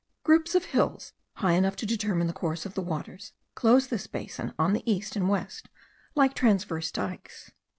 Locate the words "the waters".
2.73-3.33